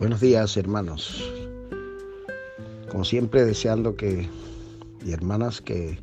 [0.00, 1.30] Buenos días, hermanos.
[2.88, 4.30] Como siempre, deseando que,
[5.04, 5.98] y hermanas, que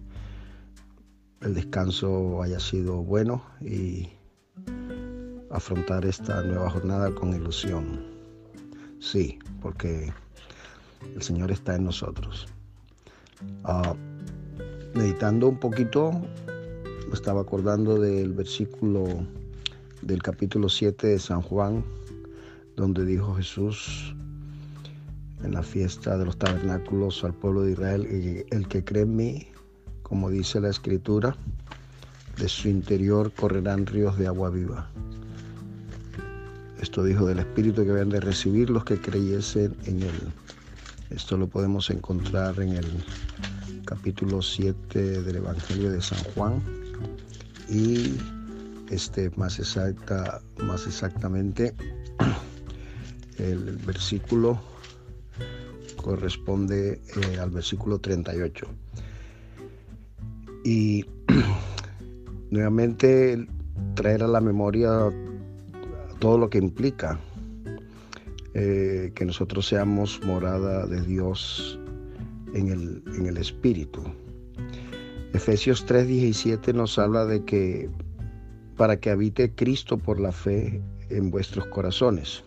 [1.41, 4.07] el descanso haya sido bueno y
[5.49, 8.05] afrontar esta nueva jornada con ilusión.
[8.99, 10.13] Sí, porque
[11.15, 12.45] el Señor está en nosotros.
[13.63, 13.95] Ah,
[14.93, 16.11] meditando un poquito,
[17.07, 19.07] me estaba acordando del versículo
[20.03, 21.83] del capítulo 7 de San Juan,
[22.77, 24.15] donde dijo Jesús
[25.43, 29.47] en la fiesta de los tabernáculos al pueblo de Israel, el que cree en mí,
[30.03, 31.35] como dice la escritura,
[32.37, 34.87] de su interior correrán ríos de agua viva.
[36.79, 40.31] Esto dijo del Espíritu que habían de recibir los que creyesen en Él.
[41.09, 42.85] Esto lo podemos encontrar en el
[43.85, 46.61] capítulo 7 del Evangelio de San Juan
[47.69, 48.13] y
[48.91, 51.75] este más exacta más exactamente
[53.39, 54.59] el versículo
[55.95, 58.65] corresponde eh, al versículo 38
[60.63, 61.05] y
[62.51, 63.47] nuevamente
[63.95, 65.11] traer a la memoria
[66.19, 67.19] todo lo que implica
[68.53, 71.77] eh, que nosotros seamos morada de Dios
[72.53, 74.01] en el, en el Espíritu.
[75.33, 77.89] Efesios 3:17 nos habla de que
[78.77, 82.43] para que habite Cristo por la fe en vuestros corazones.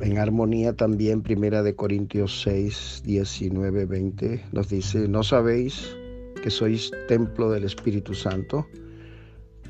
[0.00, 5.96] En armonía también Primera de Corintios 6, 19, 20 nos dice, ¿no sabéis
[6.42, 8.66] que sois templo del Espíritu Santo?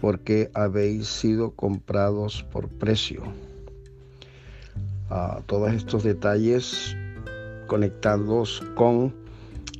[0.04, 3.22] porque habéis sido comprados por precio.
[5.08, 6.94] a todos estos detalles
[7.68, 9.14] conectados con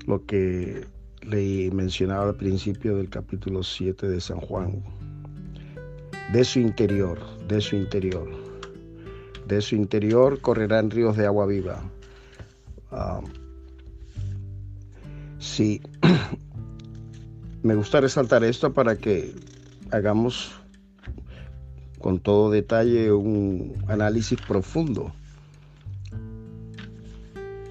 [0.06, 0.86] lo que
[1.20, 4.82] le mencionaba al principio del capítulo 7 de San Juan.
[6.32, 8.26] De su interior, de su interior,
[9.46, 11.82] de su interior correrán ríos de agua viva.
[12.90, 13.20] Ah,
[15.38, 15.80] sí,
[17.62, 19.34] me gusta resaltar esto para que
[19.90, 20.52] hagamos
[22.00, 25.12] con todo detalle un análisis profundo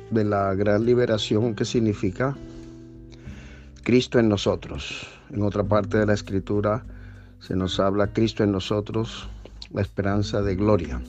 [0.10, 2.36] de la gran liberación que significa
[3.84, 5.08] Cristo en nosotros.
[5.32, 6.86] En otra parte de la escritura
[7.40, 9.28] se nos habla Cristo en nosotros,
[9.72, 11.02] la esperanza de gloria.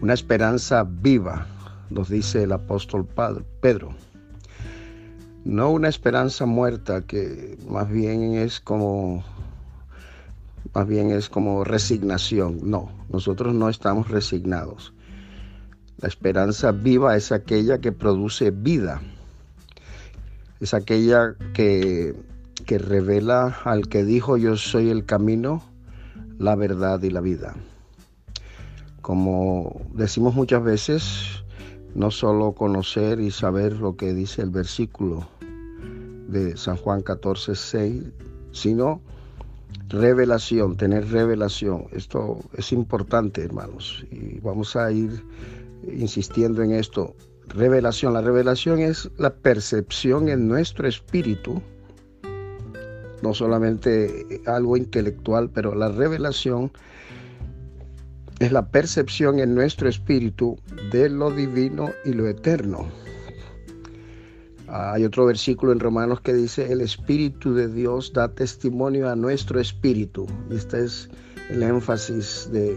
[0.00, 1.46] Una esperanza viva,
[1.90, 3.06] nos dice el apóstol
[3.60, 3.94] Pedro
[5.48, 9.24] no una esperanza muerta que más bien es como
[10.74, 12.58] más bien es como resignación.
[12.62, 14.92] No, nosotros no estamos resignados.
[15.96, 19.00] La esperanza viva es aquella que produce vida.
[20.60, 22.14] Es aquella que,
[22.66, 25.62] que revela al que dijo yo soy el camino,
[26.38, 27.56] la verdad y la vida.
[29.08, 31.42] Como decimos muchas veces,
[31.94, 35.26] no solo conocer y saber lo que dice el versículo,
[36.28, 38.02] de San Juan 14, 6,
[38.52, 39.00] sino
[39.88, 41.86] revelación, tener revelación.
[41.92, 45.24] Esto es importante, hermanos, y vamos a ir
[45.90, 47.14] insistiendo en esto.
[47.46, 51.62] Revelación, la revelación es la percepción en nuestro espíritu,
[53.22, 56.70] no solamente algo intelectual, pero la revelación
[58.40, 60.56] es la percepción en nuestro espíritu
[60.92, 62.88] de lo divino y lo eterno.
[64.68, 69.58] Hay otro versículo en Romanos que dice, el Espíritu de Dios da testimonio a nuestro
[69.60, 70.26] espíritu.
[70.50, 71.08] Y este es
[71.48, 72.76] el énfasis de,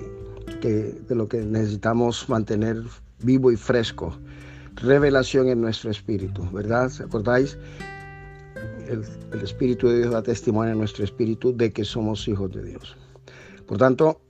[0.61, 2.81] de lo que necesitamos mantener
[3.21, 4.17] vivo y fresco.
[4.75, 6.89] Revelación en nuestro espíritu, ¿verdad?
[6.89, 7.57] ¿Se acordáis?
[8.87, 12.63] El, el Espíritu de Dios da testimonio a nuestro espíritu de que somos hijos de
[12.63, 12.95] Dios.
[13.67, 14.21] Por tanto,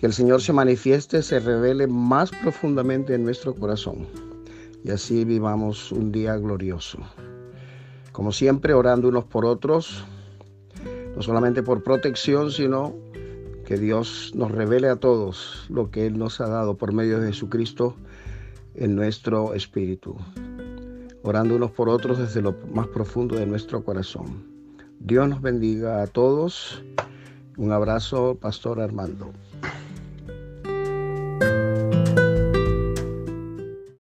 [0.00, 4.06] que el Señor se manifieste, se revele más profundamente en nuestro corazón
[4.86, 6.98] y así vivamos un día glorioso.
[8.12, 10.04] Como siempre, orando unos por otros,
[11.16, 12.94] no solamente por protección, sino
[13.64, 17.28] que Dios nos revele a todos lo que Él nos ha dado por medio de
[17.28, 17.96] Jesucristo
[18.74, 20.16] en nuestro espíritu,
[21.24, 24.46] orando unos por otros desde lo más profundo de nuestro corazón.
[25.00, 26.84] Dios nos bendiga a todos.
[27.56, 29.32] Un abrazo, Pastor Armando.